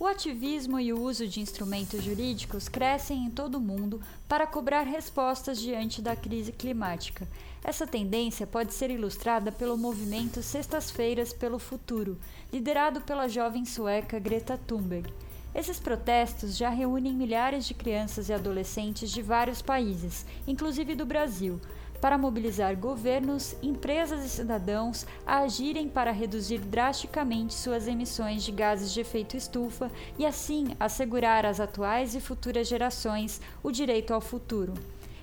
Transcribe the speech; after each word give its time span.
O 0.00 0.06
ativismo 0.06 0.80
e 0.80 0.94
o 0.94 0.98
uso 0.98 1.28
de 1.28 1.42
instrumentos 1.42 2.02
jurídicos 2.02 2.70
crescem 2.70 3.26
em 3.26 3.30
todo 3.30 3.56
o 3.56 3.60
mundo 3.60 4.00
para 4.26 4.46
cobrar 4.46 4.84
respostas 4.84 5.60
diante 5.60 6.00
da 6.00 6.16
crise 6.16 6.52
climática. 6.52 7.28
Essa 7.62 7.86
tendência 7.86 8.46
pode 8.46 8.72
ser 8.72 8.90
ilustrada 8.90 9.52
pelo 9.52 9.76
movimento 9.76 10.42
Sextas-feiras 10.42 11.34
pelo 11.34 11.58
Futuro, 11.58 12.18
liderado 12.50 13.02
pela 13.02 13.28
jovem 13.28 13.66
sueca 13.66 14.18
Greta 14.18 14.56
Thunberg. 14.56 15.12
Esses 15.54 15.78
protestos 15.78 16.56
já 16.56 16.70
reúnem 16.70 17.12
milhares 17.12 17.66
de 17.66 17.74
crianças 17.74 18.30
e 18.30 18.32
adolescentes 18.32 19.10
de 19.10 19.20
vários 19.20 19.60
países, 19.60 20.24
inclusive 20.46 20.94
do 20.94 21.04
Brasil, 21.04 21.60
para 22.00 22.16
mobilizar 22.16 22.76
governos, 22.76 23.54
empresas 23.62 24.24
e 24.24 24.28
cidadãos 24.28 25.06
a 25.26 25.40
agirem 25.40 25.88
para 25.88 26.10
reduzir 26.10 26.58
drasticamente 26.58 27.54
suas 27.54 27.86
emissões 27.86 28.42
de 28.42 28.52
gases 28.52 28.92
de 28.92 29.00
efeito 29.00 29.36
estufa 29.36 29.90
e, 30.18 30.24
assim, 30.24 30.68
assegurar 30.80 31.44
às 31.44 31.60
atuais 31.60 32.14
e 32.14 32.20
futuras 32.20 32.66
gerações 32.66 33.40
o 33.62 33.70
direito 33.70 34.14
ao 34.14 34.20
futuro. 34.20 34.74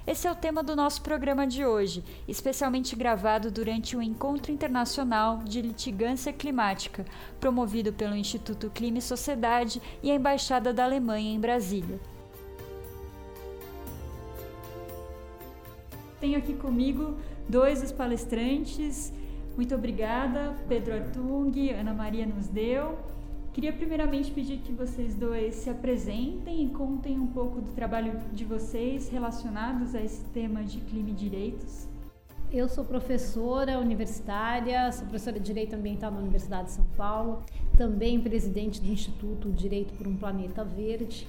Esse 0.08 0.26
é 0.26 0.32
o 0.32 0.36
tema 0.36 0.64
do 0.64 0.74
nosso 0.74 1.02
programa 1.02 1.46
de 1.46 1.66
hoje, 1.66 2.02
especialmente 2.30 2.96
gravado 2.96 3.52
durante 3.52 3.98
o 3.98 4.02
Encontro 4.02 4.54
Internacional 4.54 5.40
de 5.40 5.62
Litigância 5.62 6.32
Climática, 6.32 7.06
promovido 7.42 7.92
pelo 7.92 8.16
Instituto 8.16 8.70
Clima 8.70 9.00
e 9.00 9.02
Sociedade 9.02 9.82
e 10.02 10.10
a 10.10 10.16
Embaixada 10.16 10.72
da 10.72 10.86
Alemanha 10.86 11.34
em 11.34 11.40
Brasília. 11.40 12.00
Tenho 16.20 16.38
aqui 16.38 16.54
comigo 16.54 17.16
dois 17.48 17.82
dos 17.82 17.92
palestrantes. 17.92 19.14
Muito 19.56 19.76
obrigada, 19.76 20.56
Pedro 20.68 20.96
Artung, 20.96 21.52
Ana 21.72 21.94
Maria 21.94 22.26
nos 22.26 22.48
deu. 22.48 22.98
Queria 23.54 23.74
primeiramente 23.74 24.32
pedir 24.32 24.60
que 24.60 24.72
vocês 24.72 25.16
dois 25.16 25.56
se 25.56 25.70
apresentem 25.70 26.64
e 26.64 26.70
contem 26.70 27.20
um 27.20 27.28
pouco 27.28 27.62
do 27.62 27.72
trabalho 27.72 28.20
de 28.32 28.46
vocês 28.46 29.10
relacionados 29.10 29.96
a 29.96 30.02
esse 30.02 30.24
tema 30.26 30.64
de 30.64 30.80
clima 30.82 31.10
e 31.10 31.14
direitos. 31.14 31.88
Eu 32.52 32.68
sou 32.70 32.86
professora 32.86 33.78
universitária, 33.80 34.92
sou 34.92 35.06
professora 35.06 35.40
de 35.40 35.46
Direito 35.46 35.76
Ambiental 35.76 36.12
na 36.12 36.20
Universidade 36.20 36.68
de 36.68 36.72
São 36.72 36.86
Paulo, 36.96 37.44
também 37.76 38.22
presidente 38.22 38.80
do 38.80 38.90
Instituto 38.90 39.52
Direito 39.52 39.94
por 39.96 40.08
um 40.08 40.16
Planeta 40.16 40.64
Verde. 40.64 41.28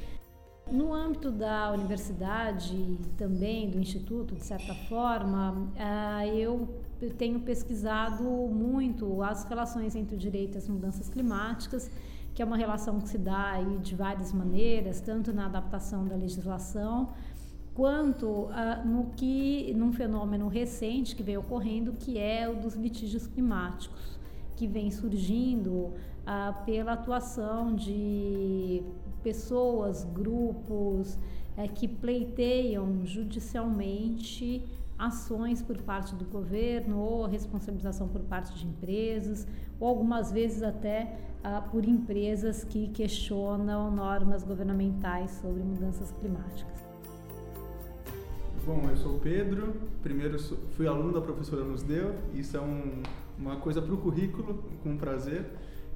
No 0.70 0.92
âmbito 0.92 1.30
da 1.30 1.72
universidade 1.72 2.74
e 2.74 2.98
também 3.16 3.70
do 3.70 3.78
instituto, 3.78 4.34
de 4.34 4.44
certa 4.44 4.74
forma, 4.74 5.66
ah, 5.78 6.26
eu 6.26 6.68
tenho 7.16 7.40
pesquisado 7.40 8.22
muito 8.24 9.22
as 9.22 9.44
relações 9.44 9.96
entre 9.96 10.14
o 10.14 10.18
direito 10.18 10.56
e 10.56 10.58
as 10.58 10.68
mudanças 10.68 11.08
climáticas, 11.08 11.90
que 12.34 12.42
é 12.42 12.44
uma 12.44 12.56
relação 12.56 13.00
que 13.00 13.08
se 13.08 13.16
dá 13.16 13.52
aí 13.52 13.78
de 13.78 13.94
várias 13.94 14.30
maneiras, 14.32 15.00
tanto 15.00 15.32
na 15.32 15.46
adaptação 15.46 16.04
da 16.04 16.14
legislação, 16.14 17.14
quanto 17.74 18.26
uh, 18.26 18.50
no 18.84 19.06
que 19.16 19.72
num 19.74 19.92
fenômeno 19.92 20.48
recente 20.48 21.16
que 21.16 21.22
vem 21.22 21.38
ocorrendo, 21.38 21.92
que 21.92 22.18
é 22.18 22.46
o 22.48 22.56
dos 22.56 22.74
litígios 22.74 23.26
climáticos, 23.26 24.18
que 24.54 24.66
vem 24.66 24.90
surgindo 24.90 25.70
uh, 25.72 26.64
pela 26.66 26.92
atuação 26.92 27.74
de 27.74 28.82
pessoas, 29.18 30.04
grupos 30.04 31.18
é, 31.56 31.66
que 31.68 31.86
pleiteiam 31.86 33.04
judicialmente 33.04 34.64
ações 34.98 35.62
por 35.62 35.76
parte 35.78 36.14
do 36.14 36.24
governo 36.24 36.98
ou 36.98 37.26
responsabilização 37.26 38.08
por 38.08 38.20
parte 38.22 38.52
de 38.58 38.66
empresas 38.66 39.46
ou 39.78 39.86
algumas 39.86 40.32
vezes 40.32 40.62
até 40.62 41.18
ah, 41.42 41.60
por 41.60 41.84
empresas 41.84 42.64
que 42.64 42.88
questionam 42.88 43.90
normas 43.92 44.42
governamentais 44.42 45.30
sobre 45.40 45.62
mudanças 45.62 46.10
climáticas. 46.10 46.88
Bom, 48.66 48.82
eu 48.90 48.96
sou 48.96 49.16
o 49.16 49.20
Pedro, 49.20 49.72
primeiro 50.02 50.38
fui 50.76 50.86
aluno 50.86 51.12
da 51.12 51.20
professora 51.20 51.64
Nos 51.64 51.82
Deu, 51.82 52.14
isso 52.34 52.56
é 52.56 52.60
um, 52.60 53.02
uma 53.38 53.56
coisa 53.56 53.80
para 53.80 53.94
o 53.94 53.96
currículo, 53.96 54.62
com 54.82 54.96
prazer 54.96 55.46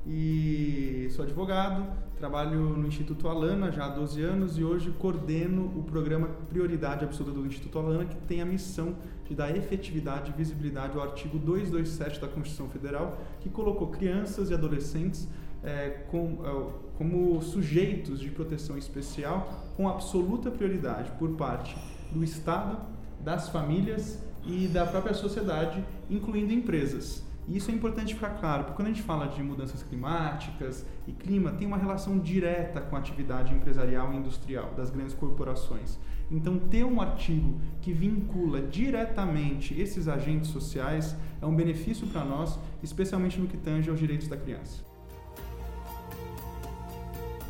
e 0.07 1.09
sou 1.13 1.25
advogado, 1.25 1.87
trabalho 2.19 2.77
no 2.77 2.89
Instituto 2.89 3.29
Alana 3.29 3.71
já 3.71 3.87
há 3.87 3.89
12 3.89 4.21
anos 4.21 4.59
e 4.59 4.65
hoje 4.65 4.91
coordeno 4.91 5.73
o 5.77 5.83
programa 5.85 6.29
Prioridade 6.49 7.05
Absoluta 7.05 7.39
do 7.39 7.47
Instituto 7.47 7.79
Alana, 7.79 8.05
que 8.05 8.17
tem 8.17 8.43
a 8.43 8.45
missão 8.45 8.97
de 9.29 9.35
dar 9.35 9.57
efetividade 9.57 10.33
e 10.33 10.37
visibilidade 10.37 10.97
ao 10.97 11.05
artigo 11.05 11.39
227 11.39 12.21
da 12.21 12.27
Constituição 12.27 12.69
Federal, 12.69 13.17
que 13.41 13.49
colocou 13.49 13.89
crianças 13.89 14.51
e 14.51 14.55
adolescentes 14.55 15.29
é, 15.63 16.05
com, 16.11 16.41
é, 16.45 16.73
como 16.99 17.41
sujeitos 17.41 18.19
de 18.19 18.31
proteção 18.31 18.77
especial 18.77 19.73
com 19.77 19.89
absoluta 19.89 20.51
prioridade 20.51 21.13
por 21.13 21.31
parte 21.37 21.77
do 22.11 22.25
Estado, 22.25 22.77
das 23.21 23.49
famílias 23.49 24.21
e 24.45 24.67
da 24.67 24.85
própria 24.85 25.15
sociedade, 25.15 25.85
incluindo 26.11 26.53
empresas. 26.53 27.25
E 27.49 27.57
isso 27.57 27.71
é 27.71 27.75
importante 27.75 28.15
ficar 28.15 28.31
claro, 28.39 28.65
porque 28.65 28.77
quando 28.77 28.89
a 28.89 28.91
gente 28.93 29.03
fala 29.03 29.27
de 29.27 29.43
mudanças 29.43 29.83
climáticas 29.83 30.87
e 31.07 31.13
clima, 31.13 31.51
tem 31.53 31.67
uma 31.67 31.77
relação 31.77 32.19
direta 32.19 32.81
com 32.81 32.95
a 32.95 32.99
atividade 33.01 33.53
empresarial 33.53 34.13
e 34.13 34.17
industrial 34.17 34.73
das 34.77 34.91
grandes 34.91 35.15
corporações. 35.15 35.99
Então, 36.31 36.59
ter 36.59 36.85
um 36.85 37.01
artigo 37.01 37.61
que 37.81 37.93
vincula 37.93 38.63
diretamente 38.63 39.79
esses 39.79 40.09
agentes 40.09 40.51
sociais 40.51 41.17
é 41.41 41.47
um 41.47 41.55
benefício 41.55 42.07
para 42.07 42.25
nós, 42.25 42.59
especialmente 42.83 43.41
no 43.41 43.49
que 43.49 43.57
tange 43.57 43.91
aos 43.91 43.99
direitos 43.99 44.29
da 44.29 44.37
criança. 44.37 44.85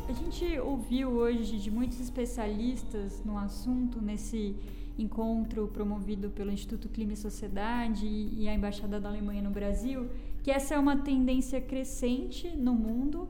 A 0.09 0.11
gente 0.11 0.59
ouviu 0.59 1.09
hoje 1.11 1.57
de 1.57 1.71
muitos 1.71 1.99
especialistas 1.99 3.23
no 3.23 3.37
assunto 3.37 4.01
nesse 4.01 4.55
encontro 4.97 5.67
promovido 5.67 6.29
pelo 6.29 6.51
Instituto 6.51 6.89
Clima 6.89 7.13
e 7.13 7.17
Sociedade 7.17 8.05
e 8.05 8.47
a 8.47 8.53
Embaixada 8.53 8.99
da 8.99 9.09
Alemanha 9.09 9.41
no 9.41 9.49
Brasil, 9.49 10.09
que 10.43 10.51
essa 10.51 10.75
é 10.75 10.79
uma 10.79 10.97
tendência 10.97 11.59
crescente 11.59 12.49
no 12.49 12.73
mundo. 12.73 13.27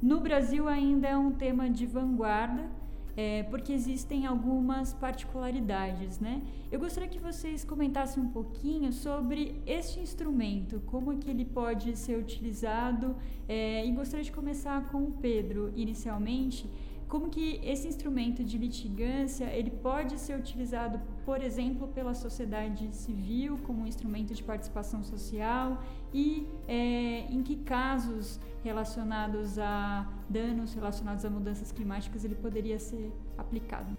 No 0.00 0.20
Brasil 0.20 0.68
ainda 0.68 1.08
é 1.08 1.16
um 1.16 1.32
tema 1.32 1.68
de 1.68 1.86
vanguarda, 1.86 2.70
é, 3.16 3.44
porque 3.44 3.72
existem 3.72 4.26
algumas 4.26 4.92
particularidades, 4.92 6.18
né? 6.18 6.42
Eu 6.70 6.80
gostaria 6.80 7.08
que 7.08 7.20
vocês 7.20 7.64
comentassem 7.64 8.22
um 8.22 8.28
pouquinho 8.28 8.92
sobre 8.92 9.62
este 9.66 10.00
instrumento, 10.00 10.80
como 10.86 11.16
que 11.18 11.30
ele 11.30 11.44
pode 11.44 11.96
ser 11.96 12.18
utilizado, 12.18 13.14
é, 13.48 13.86
e 13.86 13.92
gostaria 13.92 14.24
de 14.24 14.32
começar 14.32 14.90
com 14.90 15.04
o 15.04 15.12
Pedro, 15.12 15.72
inicialmente, 15.76 16.68
como 17.14 17.30
que 17.30 17.60
esse 17.62 17.86
instrumento 17.86 18.42
de 18.42 18.58
litigância 18.58 19.44
ele 19.44 19.70
pode 19.70 20.18
ser 20.18 20.36
utilizado, 20.36 21.00
por 21.24 21.40
exemplo, 21.40 21.86
pela 21.86 22.12
sociedade 22.12 22.92
civil 22.92 23.56
como 23.58 23.82
um 23.82 23.86
instrumento 23.86 24.34
de 24.34 24.42
participação 24.42 25.00
social 25.04 25.80
e 26.12 26.44
é, 26.66 27.20
em 27.30 27.40
que 27.40 27.54
casos 27.54 28.40
relacionados 28.64 29.60
a 29.60 30.10
danos 30.28 30.74
relacionados 30.74 31.24
a 31.24 31.30
mudanças 31.30 31.70
climáticas 31.70 32.24
ele 32.24 32.34
poderia 32.34 32.80
ser 32.80 33.12
aplicado. 33.38 33.96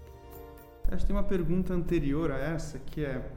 Acho 0.90 0.98
que 0.98 1.06
tem 1.06 1.16
uma 1.16 1.22
pergunta 1.22 1.72
anterior 1.72 2.30
a 2.30 2.36
essa 2.36 2.78
que 2.78 3.02
é 3.02 3.32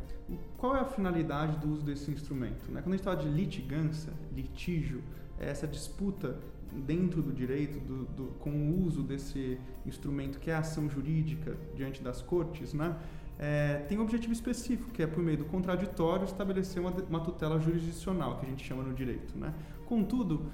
qual 0.58 0.76
é 0.76 0.82
a 0.82 0.86
finalidade 0.86 1.58
do 1.58 1.72
uso 1.72 1.84
desse 1.84 2.12
instrumento? 2.12 2.70
Né? 2.70 2.82
Quando 2.82 2.96
a 2.96 2.98
gente 2.98 3.06
fala 3.06 3.16
de 3.16 3.30
litigância, 3.30 4.12
litígio, 4.36 5.02
é 5.40 5.50
essa 5.50 5.66
disputa 5.66 6.38
dentro 6.72 7.22
do 7.22 7.32
direito, 7.32 7.80
do, 7.80 8.06
do, 8.06 8.24
com 8.40 8.50
o 8.50 8.86
uso 8.86 9.04
desse 9.04 9.60
instrumento 9.86 10.40
que 10.40 10.52
é 10.52 10.56
a 10.56 10.60
ação 10.60 10.90
jurídica 10.90 11.58
diante 11.76 12.02
das 12.02 12.22
cortes, 12.22 12.74
né, 12.74 12.96
é, 13.38 13.86
tem 13.88 13.98
um 13.98 14.02
objetivo 14.02 14.34
específico, 14.34 14.92
que 14.92 15.02
é 15.02 15.08
por 15.08 15.24
meio 15.24 15.38
do 15.38 15.46
contraditório 15.46 16.26
estabelecer 16.26 16.82
uma, 16.82 16.92
uma 17.10 17.22
tutela 17.22 17.58
jurisdicional, 17.58 18.38
que 18.38 18.46
a 18.46 18.50
gente 18.50 18.66
chama 18.66 18.84
no 18.84 18.94
direito. 18.94 19.38
Né? 19.38 19.54
Contudo, 19.86 20.52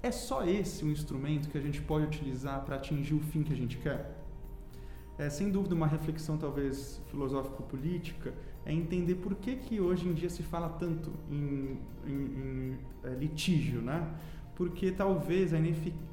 é 0.00 0.12
só 0.12 0.44
esse 0.44 0.84
o 0.84 0.88
instrumento 0.88 1.48
que 1.48 1.58
a 1.58 1.60
gente 1.60 1.82
pode 1.82 2.06
utilizar 2.06 2.64
para 2.64 2.76
atingir 2.76 3.14
o 3.14 3.20
fim 3.20 3.42
que 3.42 3.52
a 3.52 3.56
gente 3.56 3.76
quer? 3.76 4.22
É, 5.18 5.28
sem 5.28 5.50
dúvida, 5.50 5.74
uma 5.74 5.86
reflexão 5.86 6.38
talvez 6.38 7.00
filosófico-política 7.10 8.32
é 8.64 8.72
entender 8.72 9.16
por 9.16 9.34
que, 9.34 9.56
que 9.56 9.80
hoje 9.80 10.08
em 10.08 10.14
dia 10.14 10.30
se 10.30 10.42
fala 10.42 10.68
tanto 10.68 11.12
em, 11.28 11.78
em, 12.06 12.12
em 12.12 12.78
é, 13.02 13.14
litígio, 13.14 13.82
né? 13.82 14.08
Porque 14.62 14.92
talvez 14.92 15.52
a 15.52 15.58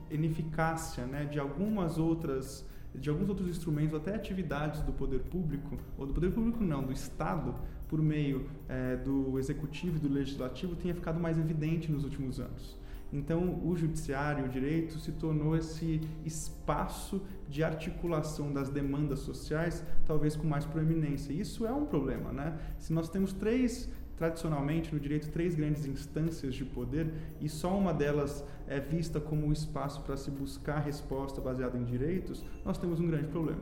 ineficácia 0.09 1.05
né, 1.05 1.25
de 1.25 1.39
algumas 1.39 1.99
outras 1.99 2.65
de 2.95 3.07
alguns 3.07 3.29
outros 3.29 3.47
instrumentos, 3.47 3.93
até 3.93 4.15
atividades 4.15 4.81
do 4.81 4.91
poder 4.91 5.19
público, 5.19 5.77
ou 5.95 6.07
do 6.07 6.13
poder 6.13 6.31
público 6.31 6.63
não, 6.63 6.83
do 6.83 6.91
Estado, 6.91 7.53
por 7.87 8.01
meio 8.01 8.49
é, 8.67 8.95
do 8.95 9.37
executivo 9.37 9.97
e 9.97 9.99
do 9.99 10.09
legislativo, 10.11 10.75
tenha 10.75 10.95
ficado 10.95 11.19
mais 11.19 11.37
evidente 11.37 11.91
nos 11.91 12.03
últimos 12.03 12.39
anos. 12.39 12.75
Então, 13.13 13.61
o 13.63 13.75
judiciário, 13.77 14.45
o 14.45 14.49
direito, 14.49 14.97
se 14.97 15.11
tornou 15.11 15.55
esse 15.55 16.01
espaço 16.25 17.21
de 17.47 17.63
articulação 17.63 18.51
das 18.51 18.69
demandas 18.69 19.19
sociais, 19.19 19.85
talvez 20.07 20.35
com 20.35 20.47
mais 20.47 20.65
proeminência. 20.65 21.31
Isso 21.31 21.67
é 21.67 21.71
um 21.71 21.85
problema, 21.85 22.33
né? 22.33 22.57
Se 22.79 22.91
nós 22.91 23.07
temos 23.07 23.31
três 23.33 23.87
tradicionalmente 24.19 24.93
no 24.93 24.99
direito 24.99 25.31
três 25.31 25.55
grandes 25.55 25.85
instâncias 25.85 26.53
de 26.53 26.65
poder 26.65 27.11
e 27.39 27.47
só 27.47 27.75
uma 27.75 27.93
delas 27.93 28.43
é 28.67 28.79
vista 28.79 29.19
como 29.19 29.47
o 29.47 29.53
espaço 29.53 30.01
para 30.01 30.17
se 30.17 30.29
buscar 30.29 30.79
resposta 30.79 31.39
baseada 31.39 31.77
em 31.77 31.85
direitos, 31.85 32.43
nós 32.65 32.77
temos 32.77 32.99
um 32.99 33.07
grande 33.07 33.27
problema. 33.27 33.61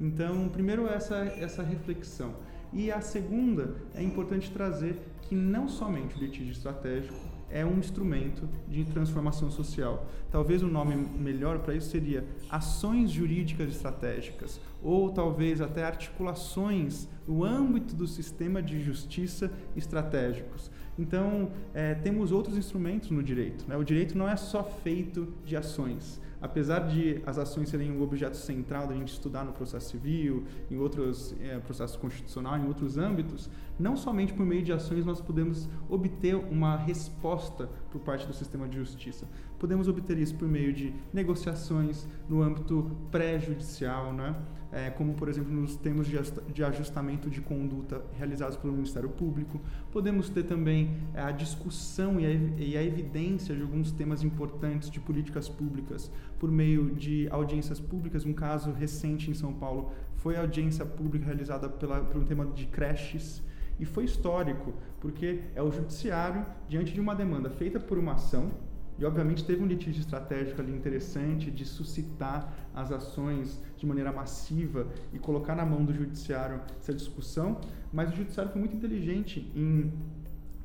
Então, 0.00 0.48
primeiro 0.48 0.86
essa 0.86 1.16
essa 1.16 1.62
reflexão. 1.62 2.34
E 2.76 2.92
a 2.92 3.00
segunda 3.00 3.74
é 3.94 4.02
importante 4.02 4.50
trazer 4.50 4.98
que 5.22 5.34
não 5.34 5.66
somente 5.66 6.14
o 6.14 6.18
litígio 6.18 6.52
estratégico 6.52 7.16
é 7.48 7.64
um 7.64 7.78
instrumento 7.78 8.46
de 8.68 8.84
transformação 8.84 9.50
social. 9.50 10.06
Talvez 10.30 10.62
o 10.62 10.66
nome 10.66 10.94
melhor 10.94 11.60
para 11.60 11.74
isso 11.74 11.88
seria 11.88 12.22
ações 12.50 13.10
jurídicas 13.10 13.70
estratégicas, 13.70 14.60
ou 14.82 15.10
talvez 15.10 15.62
até 15.62 15.84
articulações 15.84 17.08
no 17.26 17.44
âmbito 17.44 17.96
do 17.96 18.06
sistema 18.06 18.62
de 18.62 18.82
justiça 18.82 19.50
estratégicos. 19.74 20.70
Então, 20.98 21.52
é, 21.72 21.94
temos 21.94 22.30
outros 22.30 22.58
instrumentos 22.58 23.10
no 23.10 23.22
direito. 23.22 23.64
Né? 23.66 23.74
O 23.74 23.84
direito 23.84 24.18
não 24.18 24.28
é 24.28 24.36
só 24.36 24.62
feito 24.62 25.32
de 25.46 25.56
ações 25.56 26.20
apesar 26.40 26.80
de 26.80 27.22
as 27.26 27.38
ações 27.38 27.68
serem 27.68 27.92
o 27.92 28.02
objeto 28.02 28.36
central 28.36 28.86
da 28.86 28.94
gente 28.94 29.12
estudar 29.12 29.44
no 29.44 29.52
processo 29.52 29.90
civil, 29.90 30.44
em 30.70 30.76
outros 30.78 31.34
é, 31.40 31.58
processos 31.58 31.96
constitucionais, 31.96 32.62
em 32.62 32.66
outros 32.66 32.98
âmbitos, 32.98 33.48
não 33.78 33.96
somente 33.96 34.32
por 34.32 34.46
meio 34.46 34.62
de 34.62 34.72
ações 34.72 35.04
nós 35.04 35.20
podemos 35.20 35.68
obter 35.88 36.34
uma 36.34 36.76
resposta 36.76 37.68
por 37.90 38.00
parte 38.00 38.26
do 38.26 38.32
sistema 38.32 38.68
de 38.68 38.76
justiça. 38.76 39.26
Podemos 39.58 39.88
obter 39.88 40.18
isso 40.18 40.34
por 40.34 40.48
meio 40.48 40.72
de 40.72 40.92
negociações 41.12 42.06
no 42.28 42.42
âmbito 42.42 42.90
pré-judicial, 43.10 44.12
né? 44.12 44.34
É, 44.72 44.90
como, 44.90 45.14
por 45.14 45.28
exemplo, 45.28 45.50
nos 45.50 45.76
termos 45.76 46.06
de 46.06 46.64
ajustamento 46.64 47.30
de 47.30 47.40
conduta 47.40 48.04
realizados 48.18 48.56
pelo 48.56 48.72
Ministério 48.72 49.08
Público. 49.08 49.60
Podemos 49.92 50.28
ter 50.28 50.42
também 50.42 50.90
é, 51.14 51.22
a 51.22 51.30
discussão 51.30 52.20
e 52.20 52.26
a, 52.26 52.30
e 52.58 52.76
a 52.76 52.82
evidência 52.82 53.54
de 53.54 53.62
alguns 53.62 53.92
temas 53.92 54.22
importantes 54.22 54.90
de 54.90 55.00
políticas 55.00 55.48
públicas 55.48 56.10
por 56.38 56.50
meio 56.50 56.94
de 56.94 57.28
audiências 57.30 57.80
públicas. 57.80 58.26
Um 58.26 58.34
caso 58.34 58.72
recente 58.72 59.30
em 59.30 59.34
São 59.34 59.52
Paulo 59.52 59.92
foi 60.16 60.36
a 60.36 60.40
audiência 60.40 60.84
pública 60.84 61.24
realizada 61.24 61.68
pela, 61.68 62.00
pelo 62.00 62.24
tema 62.24 62.44
de 62.46 62.66
creches. 62.66 63.42
E 63.78 63.84
foi 63.84 64.04
histórico, 64.04 64.72
porque 65.00 65.40
é 65.54 65.62
o 65.62 65.70
judiciário, 65.70 66.44
diante 66.68 66.92
de 66.92 67.00
uma 67.00 67.14
demanda 67.14 67.50
feita 67.50 67.78
por 67.78 67.98
uma 67.98 68.14
ação, 68.14 68.50
e 68.98 69.04
obviamente 69.04 69.44
teve 69.44 69.62
um 69.62 69.66
litígio 69.66 70.00
estratégico 70.00 70.60
ali 70.60 70.72
interessante 70.72 71.50
de 71.50 71.66
suscitar 71.66 72.50
as 72.74 72.90
ações 72.90 73.62
de 73.76 73.84
maneira 73.84 74.10
massiva 74.10 74.86
e 75.12 75.18
colocar 75.18 75.54
na 75.54 75.66
mão 75.66 75.84
do 75.84 75.92
judiciário 75.92 76.60
essa 76.80 76.94
discussão, 76.94 77.60
mas 77.92 78.10
o 78.10 78.16
judiciário 78.16 78.50
foi 78.50 78.60
muito 78.60 78.74
inteligente 78.74 79.52
em 79.54 79.92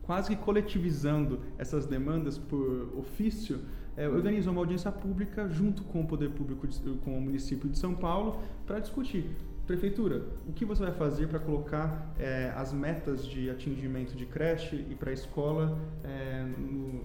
quase 0.02 0.30
que 0.30 0.42
coletivizando 0.42 1.42
essas 1.58 1.86
demandas 1.86 2.38
por 2.38 2.94
ofício, 2.98 3.60
é, 3.98 4.08
organizou 4.08 4.54
uma 4.54 4.62
audiência 4.62 4.92
pública 4.92 5.48
junto 5.50 5.84
com 5.84 6.02
o 6.02 6.08
poder 6.08 6.32
público, 6.32 6.66
de, 6.68 6.80
com 7.00 7.18
o 7.18 7.22
município 7.22 7.70
de 7.70 7.78
São 7.78 7.94
Paulo, 7.94 8.42
para 8.66 8.80
discutir 8.80 9.30
Prefeitura, 9.68 10.26
o 10.48 10.52
que 10.52 10.66
você 10.66 10.84
vai 10.84 10.92
fazer 10.92 11.28
para 11.28 11.40
colocar 11.40 12.14
é, 12.20 12.52
as 12.56 12.74
metas 12.74 13.26
de 13.26 13.50
atingimento 13.50 14.16
de 14.16 14.26
creche 14.26 14.86
e 14.90 14.96
para 14.96 15.14
escola 15.14 15.78
é, 16.04 16.46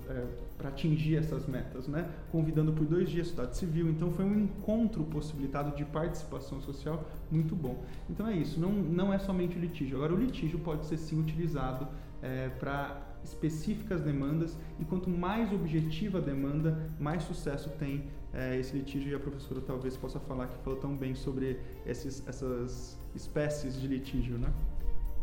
é, 0.08 0.26
para 0.56 0.70
atingir 0.70 1.16
essas 1.16 1.46
metas, 1.46 1.86
né? 1.86 2.08
Convidando 2.32 2.72
por 2.72 2.86
dois 2.86 3.08
dias 3.08 3.26
a 3.26 3.30
sociedade 3.30 3.56
civil. 3.56 3.88
Então 3.90 4.10
foi 4.10 4.24
um 4.24 4.34
encontro 4.34 5.04
possibilitado 5.04 5.76
de 5.76 5.84
participação 5.84 6.60
social 6.60 7.04
muito 7.30 7.54
bom. 7.54 7.84
Então 8.08 8.26
é 8.26 8.34
isso, 8.34 8.58
não, 8.58 8.72
não 8.72 9.12
é 9.12 9.18
somente 9.18 9.56
o 9.56 9.60
litígio. 9.60 9.96
Agora 9.96 10.14
o 10.14 10.16
litígio 10.16 10.58
pode 10.58 10.86
ser 10.86 10.96
sim 10.96 11.20
utilizado 11.20 11.86
é, 12.22 12.48
para 12.48 13.16
específicas 13.22 14.00
demandas 14.00 14.56
e 14.78 14.84
quanto 14.84 15.10
mais 15.10 15.52
objetiva 15.52 16.18
a 16.18 16.20
demanda, 16.20 16.90
mais 16.98 17.22
sucesso 17.24 17.70
tem 17.78 18.04
é, 18.36 18.56
esse 18.58 18.76
litígio 18.76 19.10
e 19.10 19.14
a 19.14 19.18
professora 19.18 19.60
talvez 19.60 19.96
possa 19.96 20.20
falar 20.20 20.46
que 20.48 20.58
falou 20.58 20.78
tão 20.78 20.94
bem 20.94 21.14
sobre 21.14 21.58
esses, 21.86 22.22
essas 22.28 22.98
espécies 23.14 23.80
de 23.80 23.88
litígio, 23.88 24.36
né? 24.38 24.52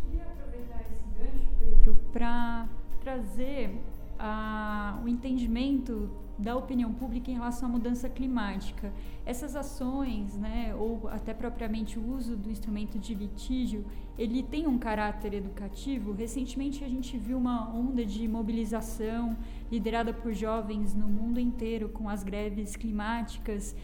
Queria 0.04 0.24
aproveitar 0.24 0.82
esse 0.82 1.04
gancho, 1.18 1.48
Pedro, 1.60 1.96
para 2.12 2.68
trazer 3.02 3.80
a, 4.18 5.00
o 5.04 5.08
entendimento 5.08 6.10
da 6.38 6.56
opinião 6.56 6.92
pública 6.94 7.30
em 7.30 7.36
relação 7.36 7.70
à 7.70 7.72
mudança 7.72 8.10
climática. 8.10 8.92
Essas 9.26 9.56
ações, 9.56 10.36
né, 10.36 10.74
ou 10.76 11.08
até 11.08 11.34
propriamente 11.34 12.00
o 12.00 12.16
uso 12.16 12.36
do 12.36 12.50
instrumento 12.50 12.98
de 12.98 13.14
litígio, 13.14 13.86
ele 14.18 14.42
tem 14.42 14.68
um 14.68 14.78
caráter 14.78 15.34
educativo. 15.34 16.12
Recentemente 16.12 16.84
a 16.84 16.90
gente 16.90 17.18
viu 17.18 17.38
uma 17.38 17.70
onda 17.74 18.06
de 18.06 18.28
mobilização 18.28 19.38
liderada 19.72 20.14
por 20.14 20.34
jovens 20.34 20.96
no 20.96 21.08
mundo 21.08 21.40
inteiro 21.40 21.90
com 21.90 22.10
as 22.10 22.24
greves 22.24 22.76
climáticas 22.76 23.76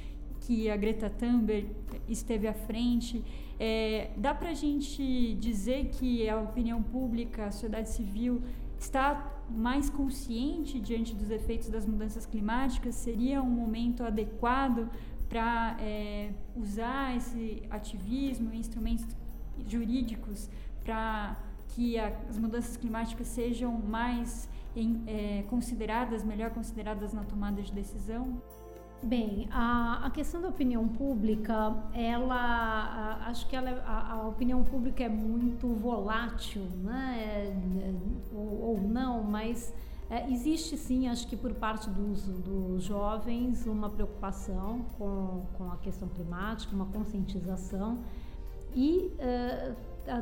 que 0.42 0.70
a 0.70 0.76
Greta 0.76 1.10
Thunberg 1.10 1.70
esteve 2.08 2.48
à 2.48 2.54
frente. 2.54 3.24
É, 3.60 4.12
dá 4.18 4.34
para 4.34 4.50
a 4.50 4.54
gente 4.54 5.36
dizer 5.36 5.90
que 5.90 6.28
a 6.30 6.40
opinião 6.40 6.82
pública, 6.82 7.46
a 7.46 7.52
sociedade 7.52 7.90
civil 7.90 8.42
está 8.80 9.39
mais 9.52 9.90
consciente 9.90 10.80
diante 10.80 11.14
dos 11.16 11.30
efeitos 11.30 11.70
das 11.70 11.86
mudanças 11.86 12.26
climáticas? 12.26 12.96
Seria 12.96 13.42
um 13.42 13.50
momento 13.50 14.04
adequado 14.04 14.90
para 15.28 15.78
é, 15.80 16.32
usar 16.56 17.16
esse 17.16 17.64
ativismo, 17.70 18.54
instrumentos 18.54 19.06
jurídicos 19.68 20.50
para 20.84 21.38
que 21.70 21.98
a, 22.00 22.08
as 22.28 22.38
mudanças 22.38 22.76
climáticas 22.76 23.28
sejam 23.28 23.78
mais 23.78 24.50
em, 24.76 25.04
é, 25.08 25.44
consideradas, 25.50 26.24
melhor 26.24 26.50
consideradas 26.52 27.14
na 27.14 27.24
tomada 27.24 27.62
de 27.62 27.72
decisão? 27.72 28.42
Bem, 29.02 29.48
a, 29.50 30.08
a, 30.08 30.10
questão 30.10 30.42
da 30.42 30.50
opinião 30.50 30.86
pública, 30.86 31.74
ela, 31.94 32.36
a, 32.36 33.30
acho 33.30 33.48
que 33.48 33.56
ela, 33.56 33.82
a, 33.86 34.14
a, 34.14 34.28
opinião 34.28 34.62
pública 34.64 35.04
é 35.04 35.10
muito 35.10 35.68
volátil, 35.70 36.64
né? 36.84 37.16
É, 37.18 37.88
é, 37.88 37.94
ou, 38.34 38.62
ou, 38.62 38.82
não, 38.82 39.24
mas 39.24 39.74
é, 40.10 40.30
existe 40.30 40.76
sim, 40.76 41.08
acho 41.08 41.28
que 41.28 41.38
por 41.38 41.54
parte 41.54 41.90
dos, 41.90 42.26
dos 42.26 42.84
jovens, 42.84 43.66
uma 43.66 43.90
preocupação 43.90 44.86
com, 44.98 45.46
com 45.58 45.72
a 45.72 45.78
questão 45.78 46.10
climática, 46.10 46.76
uma 46.76 46.88
conscientização 46.88 48.00
e 48.76 49.12
uh, 49.16 49.76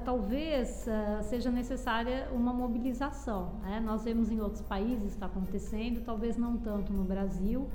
talvez 0.05 0.85
uh, 0.87 1.23
seja 1.23 1.49
necessária 1.49 2.29
uma 2.31 2.53
mobilização. 2.53 3.53
Né? 3.61 3.79
Nós 3.79 4.03
vemos 4.03 4.29
em 4.31 4.39
outros 4.39 4.61
países 4.61 5.13
está 5.13 5.25
acontecendo, 5.25 6.03
talvez 6.05 6.37
não 6.37 6.57
tanto 6.57 6.93
no 6.93 7.03
Brasil. 7.03 7.67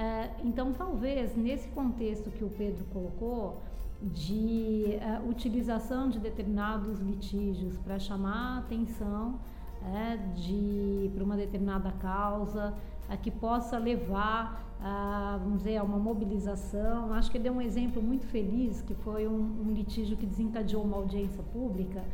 Uh, 0.00 0.46
então, 0.46 0.72
talvez 0.72 1.36
nesse 1.36 1.68
contexto 1.68 2.30
que 2.30 2.42
o 2.42 2.48
Pedro 2.48 2.86
colocou, 2.86 3.60
de 4.00 4.96
uh, 4.96 5.28
utilização 5.28 6.08
de 6.08 6.18
determinados 6.18 7.00
litígios 7.00 7.76
para 7.76 7.98
chamar 7.98 8.56
a 8.56 8.58
atenção 8.60 9.38
é, 9.84 10.16
de 10.34 11.10
para 11.14 11.22
uma 11.22 11.36
determinada 11.36 11.92
causa, 11.92 12.72
que 13.22 13.30
possa 13.30 13.76
levar 13.76 14.64
a, 14.80 15.38
vamos 15.42 15.58
dizer, 15.58 15.76
a 15.76 15.82
uma 15.82 15.98
mobilização. 15.98 17.12
Acho 17.12 17.30
que 17.30 17.38
deu 17.38 17.52
um 17.52 17.60
exemplo 17.60 18.00
muito 18.00 18.26
feliz, 18.26 18.80
que 18.82 18.94
foi 18.94 19.26
um, 19.26 19.66
um 19.66 19.72
litígio 19.72 20.16
que 20.16 20.26
desencadeou 20.26 20.82
uma 20.82 20.96
audiência 20.96 21.42
pública. 21.52 22.04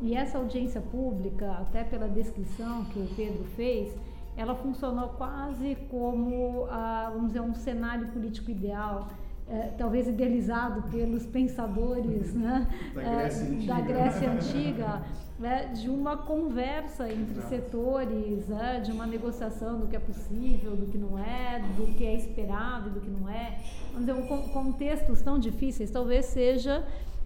E 0.00 0.14
essa 0.14 0.38
audiência 0.38 0.80
pública, 0.80 1.52
até 1.52 1.84
pela 1.84 2.08
descrição 2.08 2.84
que 2.86 2.98
o 2.98 3.06
Pedro 3.14 3.44
fez, 3.56 3.94
ela 4.38 4.54
funcionou 4.54 5.08
quase 5.10 5.76
como, 5.90 6.66
a, 6.70 7.10
vamos 7.12 7.28
dizer, 7.28 7.40
um 7.40 7.54
cenário 7.54 8.08
político 8.08 8.50
ideal 8.50 9.08
é, 9.50 9.72
talvez 9.78 10.06
idealizado 10.06 10.82
pelos 10.90 11.24
pensadores 11.24 12.34
né, 12.34 12.66
da 12.94 13.00
Grécia 13.00 13.44
é, 13.44 13.48
Antiga, 13.48 13.74
da 13.74 13.80
Grécia 13.80 14.30
Antiga 14.30 15.02
né, 15.38 15.66
de 15.68 15.88
uma 15.88 16.16
conversa 16.16 17.10
entre 17.10 17.38
Exato. 17.38 17.48
setores, 17.48 18.48
né, 18.48 18.80
de 18.84 18.92
uma 18.92 19.06
negociação 19.06 19.78
do 19.78 19.86
que 19.86 19.96
é 19.96 20.00
possível, 20.00 20.76
do 20.76 20.86
que 20.86 20.98
não 20.98 21.18
é, 21.18 21.60
do 21.76 21.86
que 21.94 22.04
é 22.04 22.14
esperado, 22.14 22.90
do 22.90 23.00
que 23.00 23.08
não 23.08 23.28
é. 23.28 23.58
Vamos 23.92 24.06
dizer, 24.06 24.12
um, 24.12 24.48
contextos 24.48 25.22
tão 25.22 25.38
difíceis, 25.38 25.90
talvez 25.90 26.26
seja 26.26 26.84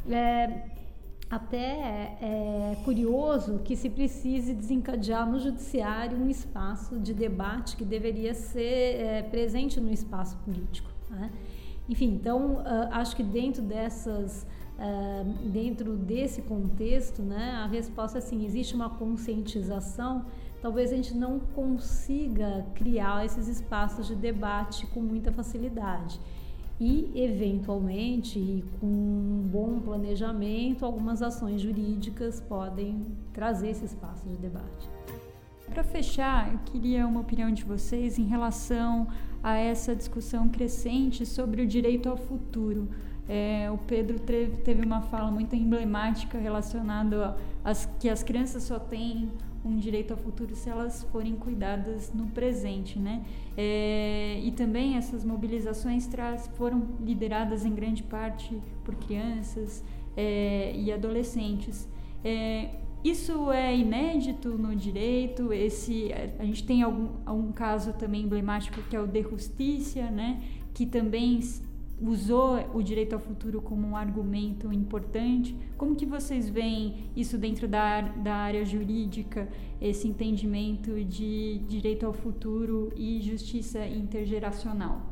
é, 0.09 0.63
até 1.33 2.19
é, 2.21 2.77
curioso 2.85 3.61
que 3.65 3.75
se 3.75 3.89
precise 3.89 4.53
desencadear 4.53 5.27
no 5.27 5.41
judiciário 5.41 6.19
um 6.19 6.29
espaço 6.29 6.99
de 6.99 7.15
debate 7.15 7.75
que 7.75 7.87
deveria 7.87 8.35
ser 8.35 9.01
é, 9.01 9.23
presente 9.23 9.81
no 9.81 9.91
espaço 9.91 10.37
político. 10.45 10.91
Né? 11.09 11.31
Enfim, 11.89 12.11
então 12.21 12.57
uh, 12.57 12.89
acho 12.91 13.17
que 13.17 13.23
dentro 13.23 13.63
dessas 13.63 14.47
uh, 14.79 15.49
dentro 15.49 15.97
desse 15.97 16.43
contexto, 16.43 17.23
né, 17.23 17.63
a 17.65 17.67
resposta 17.67 18.19
é 18.19 18.21
assim, 18.21 18.45
existe 18.45 18.75
uma 18.75 18.91
conscientização, 18.91 20.27
talvez 20.61 20.93
a 20.93 20.97
gente 20.97 21.15
não 21.15 21.41
consiga 21.41 22.67
criar 22.75 23.25
esses 23.25 23.49
espaços 23.49 24.07
de 24.07 24.15
debate 24.15 24.87
com 24.89 25.01
muita 25.01 25.33
facilidade. 25.33 26.21
E, 26.85 27.13
eventualmente, 27.15 28.41
e 28.41 28.65
com 28.81 28.87
um 28.87 29.49
bom 29.49 29.79
planejamento, 29.79 30.85
algumas 30.85 31.23
ações 31.23 31.61
jurídicas 31.61 32.41
podem 32.41 33.07
trazer 33.33 33.69
esse 33.69 33.85
espaço 33.85 34.29
de 34.29 34.35
debate. 34.35 34.91
Para 35.73 35.85
fechar, 35.85 36.53
eu 36.53 36.59
queria 36.65 37.07
uma 37.07 37.21
opinião 37.21 37.53
de 37.53 37.63
vocês 37.63 38.19
em 38.19 38.25
relação 38.25 39.07
a 39.41 39.57
essa 39.57 39.95
discussão 39.95 40.49
crescente 40.49 41.25
sobre 41.25 41.63
o 41.63 41.67
direito 41.69 42.09
ao 42.09 42.17
futuro. 42.17 42.89
É, 43.29 43.71
o 43.71 43.79
Pedro 43.79 44.19
teve 44.19 44.85
uma 44.85 45.03
fala 45.03 45.31
muito 45.31 45.55
emblemática 45.55 46.37
relacionada 46.37 47.37
a 47.65 47.73
que 48.01 48.09
as 48.09 48.25
crianças 48.25 48.65
só 48.65 48.81
têm 48.81 49.31
um 49.65 49.77
direito 49.77 50.13
ao 50.13 50.17
futuro 50.17 50.55
se 50.55 50.69
elas 50.69 51.03
forem 51.05 51.37
cuidadas 51.37 52.13
no 52.13 52.27
presente, 52.29 52.99
né? 52.99 53.25
É, 53.57 54.41
e 54.43 54.51
também 54.53 54.97
essas 54.97 55.25
mobilizações 55.25 56.07
traz, 56.07 56.49
foram 56.57 56.83
lideradas 57.01 57.65
em 57.65 57.75
grande 57.75 58.03
parte 58.03 58.59
por 58.85 58.95
crianças 58.97 59.85
é, 60.17 60.73
e 60.75 60.93
adolescentes. 60.93 61.89
É, 62.25 62.71
isso 63.05 63.51
é 63.51 63.77
inédito 63.77 64.51
no 64.51 64.75
direito. 64.77 65.53
Esse, 65.53 66.11
a 66.39 66.45
gente 66.45 66.65
tem 66.65 66.83
algum, 66.83 67.09
algum 67.27 67.53
caso 67.53 67.93
também 67.95 68.23
emblemático 68.23 68.81
que 68.89 68.95
é 68.95 69.01
o 69.01 69.07
de 69.07 69.23
justiça, 69.23 70.03
né? 70.11 70.41
Que 70.73 70.87
também 70.87 71.41
usou 72.03 72.59
o 72.75 72.83
direito 72.83 73.13
ao 73.13 73.21
futuro 73.21 73.63
como 73.63 73.87
um 73.87 73.97
argumento 73.97 74.73
importante. 74.73 75.57
Como 75.77 75.95
que 75.95 76.05
vocês 76.05 76.49
veem 76.49 77.11
isso 77.15 77.39
dentro 77.39 77.69
da, 77.69 78.01
da 78.01 78.35
área 78.35 78.65
jurídica, 78.65 79.49
esse 79.81 80.09
entendimento 80.09 81.05
de 81.05 81.59
direito 81.69 82.05
ao 82.05 82.13
futuro 82.13 82.93
e 82.97 83.21
justiça 83.21 83.87
intergeracional? 83.87 85.12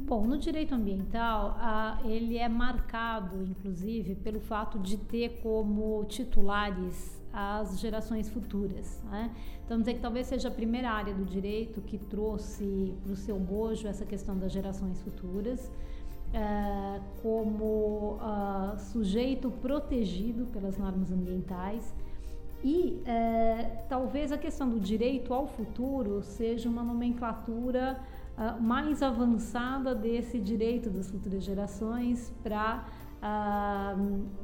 Bom, 0.00 0.26
no 0.26 0.36
direito 0.36 0.74
ambiental, 0.74 1.56
ele 2.04 2.36
é 2.36 2.48
marcado, 2.48 3.42
inclusive, 3.44 4.14
pelo 4.16 4.40
fato 4.40 4.78
de 4.78 4.96
ter 4.96 5.40
como 5.42 6.04
titulares 6.04 7.22
as 7.32 7.80
gerações 7.80 8.28
futuras. 8.28 9.02
Né? 9.04 9.30
Então, 9.64 9.78
dizer 9.78 9.94
que 9.94 10.00
talvez 10.00 10.26
seja 10.26 10.48
a 10.48 10.50
primeira 10.50 10.90
área 10.90 11.14
do 11.14 11.24
direito 11.24 11.80
que 11.80 11.96
trouxe 11.96 12.94
para 13.02 13.12
o 13.12 13.16
seu 13.16 13.38
bojo 13.38 13.88
essa 13.88 14.04
questão 14.04 14.36
das 14.36 14.52
gerações 14.52 15.00
futuras. 15.00 15.70
Uh, 16.34 17.02
como 17.22 18.16
uh, 18.16 18.78
sujeito 18.78 19.50
protegido 19.50 20.46
pelas 20.46 20.78
normas 20.78 21.12
ambientais 21.12 21.94
e 22.64 23.02
uh, 23.02 23.78
talvez 23.86 24.32
a 24.32 24.38
questão 24.38 24.66
do 24.66 24.80
direito 24.80 25.34
ao 25.34 25.46
futuro 25.46 26.22
seja 26.22 26.70
uma 26.70 26.82
nomenclatura 26.82 28.00
mais 28.60 29.02
avançada 29.02 29.94
desse 29.94 30.38
direito 30.38 30.90
das 30.90 31.10
futuras 31.10 31.44
gerações 31.44 32.32
para 32.42 32.84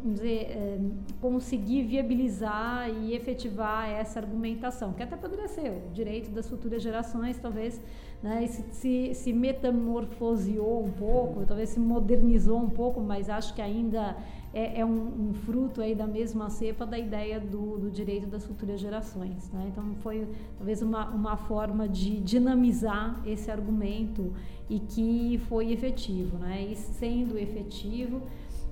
dizer, 0.04 0.80
conseguir 1.20 1.82
viabilizar 1.82 2.88
e 2.88 3.12
efetivar 3.12 3.88
essa 3.88 4.20
argumentação, 4.20 4.92
que 4.92 5.02
até 5.02 5.16
poderia 5.16 5.48
ser 5.48 5.70
o 5.70 5.92
direito 5.92 6.30
das 6.30 6.48
futuras 6.48 6.80
gerações, 6.80 7.38
talvez 7.38 7.80
né, 8.22 8.46
se, 8.46 8.64
se, 8.70 9.14
se 9.14 9.32
metamorfoseou 9.32 10.84
um 10.84 10.92
pouco, 10.92 11.44
talvez 11.44 11.70
se 11.70 11.80
modernizou 11.80 12.58
um 12.58 12.70
pouco, 12.70 13.00
mas 13.00 13.28
acho 13.28 13.52
que 13.52 13.60
ainda 13.60 14.16
é, 14.52 14.80
é 14.80 14.84
um, 14.84 15.30
um, 15.30 15.34
fruto 15.34 15.80
aí 15.80 15.94
da 15.94 16.06
mesma 16.06 16.48
cepa 16.48 16.86
da 16.86 16.98
ideia 16.98 17.38
do, 17.38 17.78
do 17.78 17.90
direito 17.90 18.26
das 18.26 18.44
futuras 18.46 18.80
gerações. 18.80 19.50
Né? 19.52 19.66
Então 19.70 19.94
foi 20.02 20.26
talvez 20.56 20.80
uma, 20.82 21.08
uma 21.10 21.36
forma 21.36 21.88
de 21.88 22.18
dinamizar 22.20 23.20
esse 23.26 23.50
argumento 23.50 24.32
e 24.68 24.78
que 24.80 25.40
foi 25.48 25.72
efetivo. 25.72 26.38
Né? 26.38 26.68
E 26.70 26.76
sendo 26.76 27.38
efetivo, 27.38 28.22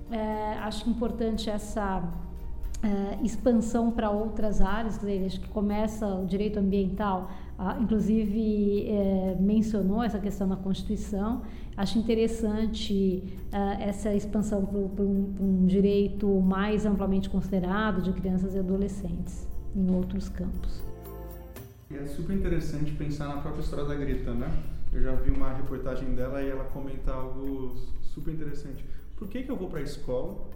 é, 0.09 0.57
acho 0.59 0.89
importante 0.89 1.49
essa 1.49 2.03
é, 2.83 3.23
expansão 3.23 3.91
para 3.91 4.09
outras 4.09 4.61
áreas, 4.61 4.97
quer 4.97 5.05
dizer, 5.05 5.25
acho 5.25 5.41
que 5.41 5.49
começa 5.49 6.07
o 6.07 6.25
direito 6.25 6.59
ambiental 6.59 7.29
inclusive 7.81 8.87
é, 8.87 9.35
mencionou 9.39 10.03
essa 10.03 10.19
questão 10.19 10.47
na 10.47 10.55
Constituição. 10.55 11.41
Acho 11.75 11.97
interessante 11.97 13.23
ah, 13.51 13.77
essa 13.79 14.13
expansão 14.13 14.65
para 14.65 15.03
um, 15.03 15.35
um, 15.39 15.65
direito 15.65 16.27
mais 16.41 16.85
amplamente 16.85 17.29
considerado 17.29 18.01
de 18.01 18.11
crianças 18.13 18.53
e 18.55 18.59
adolescentes 18.59 19.47
em 19.75 19.89
outros 19.91 20.29
campos. 20.29 20.83
É 21.89 22.05
super 22.05 22.35
interessante 22.35 22.91
pensar 22.91 23.27
na 23.27 23.41
própria 23.41 23.61
história 23.61 23.85
da 23.85 23.95
Greta, 23.95 24.33
né? 24.33 24.51
Eu 24.93 25.01
já 25.01 25.15
vi 25.15 25.31
uma 25.31 25.53
reportagem 25.53 26.13
dela 26.13 26.41
e 26.41 26.49
ela 26.49 26.63
comenta 26.65 27.11
algo 27.11 27.75
super 28.01 28.33
interessante. 28.33 28.85
Por 29.15 29.27
que, 29.27 29.43
que 29.43 29.51
eu 29.51 29.55
vou 29.55 29.69
para 29.69 29.79
a 29.79 29.83
escola 29.83 30.49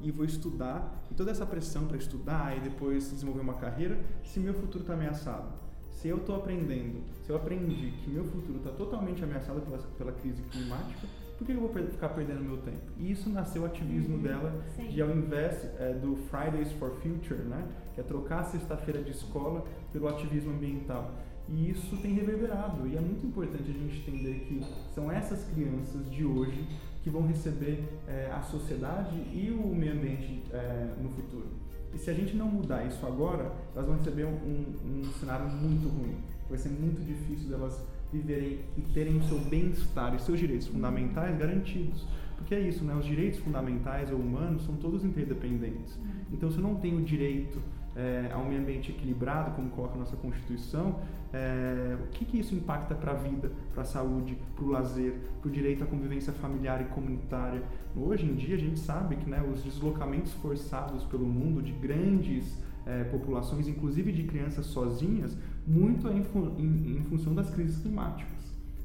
e 0.00 0.10
vou 0.10 0.24
estudar, 0.24 1.04
e 1.10 1.14
toda 1.14 1.30
essa 1.30 1.46
pressão 1.46 1.86
para 1.86 1.96
estudar 1.96 2.56
e 2.56 2.60
depois 2.60 3.10
desenvolver 3.10 3.40
uma 3.40 3.54
carreira, 3.54 3.98
se 4.24 4.40
meu 4.40 4.54
futuro 4.54 4.82
está 4.82 4.94
ameaçado? 4.94 5.71
Se 6.02 6.08
eu 6.08 6.16
estou 6.16 6.34
aprendendo, 6.34 7.00
se 7.24 7.30
eu 7.30 7.36
aprendi 7.36 7.92
que 8.02 8.10
meu 8.10 8.24
futuro 8.24 8.58
está 8.58 8.70
totalmente 8.70 9.22
ameaçado 9.22 9.60
pela, 9.60 9.78
pela 9.78 10.12
crise 10.12 10.42
climática, 10.50 11.06
por 11.38 11.46
que 11.46 11.52
eu 11.52 11.60
vou 11.60 11.68
per 11.68 11.84
ficar 11.84 12.08
perdendo 12.08 12.42
meu 12.42 12.56
tempo? 12.56 12.82
E 12.98 13.12
isso 13.12 13.30
nasceu 13.30 13.62
o 13.62 13.66
ativismo 13.66 14.16
uhum, 14.16 14.22
dela 14.22 14.64
sim. 14.74 14.88
de 14.88 15.00
ao 15.00 15.10
invés 15.10 15.64
é, 15.78 15.92
do 15.92 16.16
Fridays 16.28 16.72
for 16.72 16.90
Future, 16.96 17.42
né, 17.42 17.68
que 17.94 18.00
é 18.00 18.04
trocar 18.04 18.40
a 18.40 18.44
sexta-feira 18.44 19.00
de 19.00 19.12
escola 19.12 19.64
pelo 19.92 20.08
ativismo 20.08 20.52
ambiental. 20.52 21.12
E 21.48 21.70
isso 21.70 21.96
tem 21.98 22.14
reverberado 22.14 22.84
e 22.88 22.96
é 22.96 23.00
muito 23.00 23.24
importante 23.24 23.70
a 23.70 23.72
gente 23.72 23.98
entender 24.00 24.44
que 24.48 24.60
são 24.92 25.10
essas 25.10 25.44
crianças 25.52 26.10
de 26.10 26.24
hoje 26.24 26.66
que 27.04 27.10
vão 27.10 27.24
receber 27.26 27.84
é, 28.08 28.28
a 28.32 28.42
sociedade 28.42 29.14
e 29.32 29.56
o 29.56 29.72
meio 29.72 29.92
ambiente 29.92 30.42
é, 30.52 30.94
no 31.00 31.10
futuro. 31.10 31.61
E 31.94 31.98
se 31.98 32.10
a 32.10 32.14
gente 32.14 32.34
não 32.36 32.46
mudar 32.46 32.84
isso 32.86 33.04
agora, 33.06 33.52
elas 33.74 33.86
vão 33.86 33.96
receber 33.96 34.24
um, 34.24 34.34
um, 34.34 35.12
cenário 35.20 35.48
muito 35.48 35.88
ruim. 35.88 36.16
Vai 36.48 36.58
ser 36.58 36.70
muito 36.70 37.04
difícil 37.04 37.48
delas 37.48 37.82
viverem 38.12 38.60
e 38.76 38.80
terem 38.92 39.18
o 39.18 39.24
seu 39.24 39.38
bem-estar 39.38 40.14
e 40.14 40.20
seus 40.20 40.38
direitos 40.38 40.66
fundamentais 40.66 41.38
garantidos. 41.38 42.06
Porque 42.36 42.54
é 42.54 42.60
isso, 42.60 42.84
né? 42.84 42.94
Os 42.94 43.04
direitos 43.04 43.38
fundamentais 43.38 44.10
ou 44.10 44.18
humanos 44.18 44.64
são 44.64 44.74
todos 44.76 45.04
interdependentes. 45.04 45.98
Então, 46.32 46.50
se 46.50 46.56
eu 46.56 46.62
não 46.62 46.74
tenho 46.76 47.02
direito 47.02 47.60
é, 47.96 48.30
a 48.32 48.38
um 48.38 48.48
meio 48.48 48.60
ambiente 48.60 48.90
equilibrado, 48.90 49.52
como 49.52 49.70
coloca 49.70 49.94
a 49.94 49.98
nossa 49.98 50.16
Constituição, 50.16 51.00
é, 51.32 51.96
o 52.02 52.06
que, 52.08 52.24
que 52.24 52.38
isso 52.38 52.54
impacta 52.54 52.94
para 52.94 53.12
a 53.12 53.14
vida, 53.14 53.50
para 53.72 53.82
a 53.82 53.86
saúde, 53.86 54.36
para 54.54 54.64
o 54.64 54.68
lazer, 54.68 55.14
para 55.40 55.48
o 55.48 55.52
direito 55.52 55.82
à 55.84 55.86
convivência 55.86 56.32
familiar 56.32 56.80
e 56.80 56.84
comunitária. 56.86 57.62
Hoje 57.96 58.26
em 58.26 58.34
dia 58.34 58.56
a 58.56 58.58
gente 58.58 58.78
sabe 58.78 59.16
que 59.16 59.28
né, 59.28 59.42
os 59.42 59.62
deslocamentos 59.62 60.32
forçados 60.34 61.04
pelo 61.04 61.26
mundo 61.26 61.62
de 61.62 61.72
grandes 61.72 62.58
é, 62.86 63.04
populações, 63.04 63.68
inclusive 63.68 64.12
de 64.12 64.24
crianças 64.24 64.66
sozinhas, 64.66 65.36
muito 65.66 66.08
é 66.08 66.12
em, 66.12 66.22
em, 66.58 66.96
em 66.98 67.04
função 67.04 67.34
das 67.34 67.50
crises 67.50 67.80
climáticas. 67.80 68.32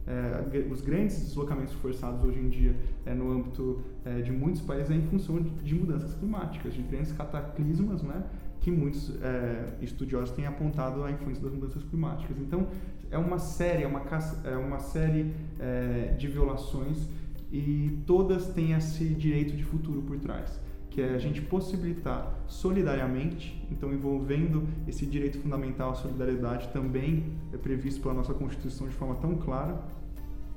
É, 0.07 0.71
os 0.71 0.79
grandes 0.79 1.19
deslocamentos 1.19 1.73
forçados 1.73 2.23
hoje 2.23 2.39
em 2.39 2.47
dia 2.47 2.73
é, 3.05 3.13
no 3.13 3.29
âmbito 3.29 3.81
é, 4.05 4.21
de 4.21 4.31
muitos 4.31 4.61
países 4.61 4.89
é 4.89 4.93
em 4.95 5.01
função 5.01 5.41
de, 5.41 5.49
de, 5.49 5.75
mudanças 5.75 6.13
climáticas, 6.13 6.73
de 6.73 6.81
grandes 6.81 7.11
cataclismas, 7.11 8.01
né, 8.03 8.23
que 8.67 8.71
muitos 8.71 9.15
é, 9.21 9.75
estudiosos 9.81 10.31
têm 10.31 10.45
apontado 10.45 11.01
a 11.01 11.09
influência 11.09 11.41
das 11.41 11.53
mudanças 11.53 11.81
climáticas. 11.86 12.38
Então, 12.38 12.67
é 13.09 13.17
uma 13.17 13.39
série, 13.39 13.83
é 13.83 13.88
uma, 13.88 14.01
é 14.43 14.57
uma 14.57 14.79
série 14.79 15.33
é, 15.57 16.13
de 16.17 16.27
violações 16.27 17.07
e 17.50 17.97
todas 18.05 18.47
têm 18.47 18.74
esse 18.74 19.05
direito 19.05 19.55
de 19.55 19.63
futuro 19.63 20.01
por 20.01 20.19
trás, 20.19 20.59
que 20.89 21.00
é 21.00 21.15
a 21.15 21.17
gente 21.17 21.41
possibilitar 21.41 22.43
solidariamente, 22.45 23.65
então 23.71 23.93
envolvendo 23.93 24.67
esse 24.86 25.05
direito 25.05 25.39
fundamental 25.39 25.91
à 25.91 25.95
solidariedade 25.95 26.67
também 26.74 27.38
é 27.53 27.57
previsto 27.57 28.01
pela 28.01 28.15
nossa 28.15 28.33
Constituição 28.33 28.86
de 28.86 28.93
forma 28.95 29.15
tão 29.15 29.38
clara, 29.38 29.81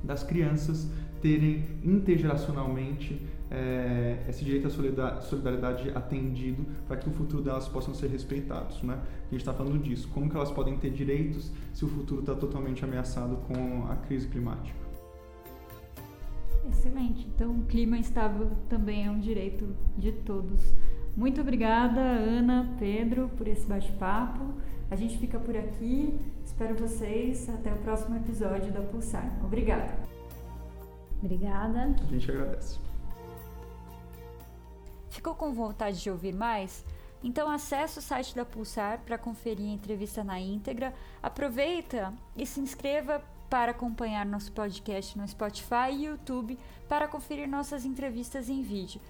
das 0.02 0.24
crianças 0.24 0.90
terem 1.22 1.64
intergeracionalmente 1.84 3.24
é, 3.50 4.24
esse 4.28 4.44
direito 4.44 4.68
à 4.68 5.20
solidariedade 5.20 5.90
atendido 5.90 6.64
para 6.86 6.96
que 6.96 7.08
o 7.08 7.12
futuro 7.12 7.42
delas 7.42 7.68
possam 7.68 7.92
ser 7.92 8.08
respeitados. 8.08 8.82
Né? 8.82 8.94
A 8.94 9.30
gente 9.30 9.40
está 9.40 9.52
falando 9.52 9.78
disso. 9.82 10.08
Como 10.08 10.30
que 10.30 10.36
elas 10.36 10.50
podem 10.50 10.76
ter 10.78 10.90
direitos 10.90 11.50
se 11.74 11.84
o 11.84 11.88
futuro 11.88 12.20
está 12.20 12.34
totalmente 12.34 12.84
ameaçado 12.84 13.36
com 13.48 13.86
a 13.90 13.96
crise 13.96 14.28
climática? 14.28 14.78
Excelente. 16.70 17.26
Então, 17.34 17.50
o 17.50 17.64
clima 17.64 17.98
estável 17.98 18.50
também 18.68 19.06
é 19.06 19.10
um 19.10 19.18
direito 19.18 19.74
de 19.98 20.12
todos. 20.12 20.60
Muito 21.16 21.40
obrigada, 21.40 22.00
Ana, 22.00 22.76
Pedro, 22.78 23.28
por 23.36 23.48
esse 23.48 23.66
bate-papo. 23.66 24.54
A 24.90 24.96
gente 24.96 25.18
fica 25.18 25.38
por 25.38 25.56
aqui. 25.56 26.18
Espero 26.44 26.76
vocês 26.76 27.48
até 27.48 27.72
o 27.72 27.76
próximo 27.78 28.16
episódio 28.16 28.72
da 28.72 28.80
Pulsar. 28.80 29.38
Obrigada. 29.44 29.98
Obrigada. 31.22 31.94
A 32.00 32.12
gente 32.12 32.30
agradece. 32.30 32.89
Ficou 35.10 35.34
com 35.34 35.52
vontade 35.52 36.00
de 36.00 36.10
ouvir 36.10 36.34
mais? 36.34 36.84
Então 37.22 37.50
acesse 37.50 37.98
o 37.98 38.02
site 38.02 38.34
da 38.34 38.44
Pulsar 38.44 39.00
para 39.04 39.18
conferir 39.18 39.66
a 39.66 39.74
entrevista 39.74 40.24
na 40.24 40.40
íntegra. 40.40 40.94
Aproveita 41.22 42.14
e 42.34 42.46
se 42.46 42.60
inscreva 42.60 43.22
para 43.50 43.72
acompanhar 43.72 44.24
nosso 44.24 44.52
podcast 44.52 45.18
no 45.18 45.26
Spotify 45.26 45.90
e 45.90 46.04
YouTube 46.04 46.58
para 46.88 47.08
conferir 47.08 47.48
nossas 47.48 47.84
entrevistas 47.84 48.48
em 48.48 48.62
vídeo. 48.62 49.00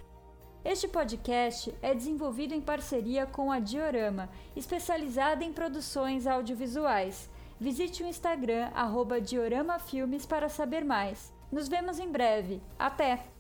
Este 0.65 0.89
podcast 0.89 1.75
é 1.81 1.95
desenvolvido 1.95 2.55
em 2.55 2.61
parceria 2.61 3.27
com 3.27 3.53
a 3.53 3.61
Diorama, 3.61 4.29
especializada 4.57 5.45
em 5.45 5.53
produções 5.53 6.27
audiovisuais. 6.27 7.31
Visite 7.59 8.03
o 8.03 8.07
Instagram, 8.07 8.71
arroba 8.75 9.21
Diorama 9.21 9.79
Filmes, 9.79 10.27
para 10.27 10.49
saber 10.49 10.85
mais. 10.85 11.33
Nos 11.53 11.69
vemos 11.69 11.99
em 11.99 12.11
breve. 12.11 12.63
Até! 12.79 13.40